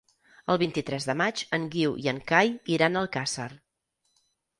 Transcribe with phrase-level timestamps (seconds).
[0.51, 3.47] El vint-i-tres de maig en Guiu i en Cai iran a Alcàsser.